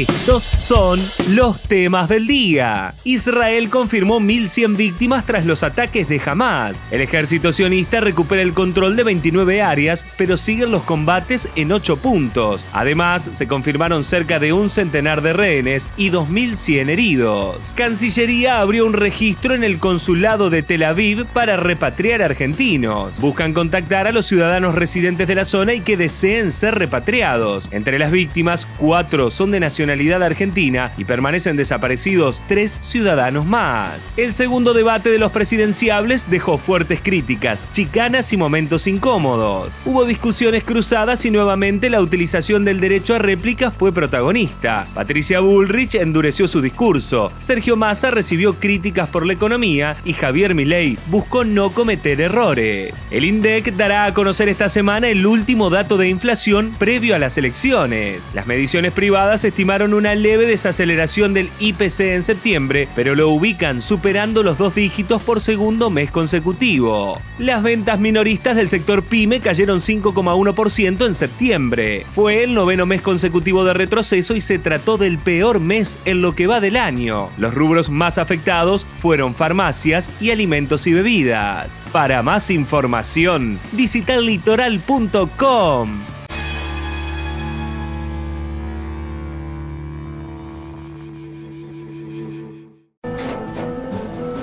[0.00, 2.94] Estos son los temas del día.
[3.04, 6.88] Israel confirmó 1.100 víctimas tras los ataques de Hamas.
[6.90, 11.98] El ejército sionista recupera el control de 29 áreas, pero siguen los combates en 8
[11.98, 12.64] puntos.
[12.72, 17.74] Además, se confirmaron cerca de un centenar de rehenes y 2.100 heridos.
[17.76, 23.20] Cancillería abrió un registro en el consulado de Tel Aviv para repatriar argentinos.
[23.20, 27.68] Buscan contactar a los ciudadanos residentes de la zona y que deseen ser repatriados.
[27.72, 34.00] Entre las víctimas, cuatro son de nacionalidad argentina y permanecen desaparecidos tres ciudadanos más.
[34.16, 39.80] El segundo debate de los presidenciables dejó fuertes críticas, chicanas y momentos incómodos.
[39.84, 44.86] Hubo discusiones cruzadas y nuevamente la utilización del derecho a réplica fue protagonista.
[44.94, 50.98] Patricia Bullrich endureció su discurso, Sergio Massa recibió críticas por la economía y Javier Milei
[51.06, 52.94] buscó no cometer errores.
[53.10, 57.38] El INDEC dará a conocer esta semana el último dato de inflación previo a las
[57.38, 58.20] elecciones.
[58.34, 63.80] Las mediciones privadas estiman estimaron una leve desaceleración del IPC en septiembre, pero lo ubican
[63.80, 67.20] superando los dos dígitos por segundo mes consecutivo.
[67.38, 72.04] Las ventas minoristas del sector pyme cayeron 5,1% en septiembre.
[72.12, 76.34] Fue el noveno mes consecutivo de retroceso y se trató del peor mes en lo
[76.34, 77.30] que va del año.
[77.38, 81.68] Los rubros más afectados fueron farmacias y alimentos y bebidas.
[81.92, 84.14] Para más información, visita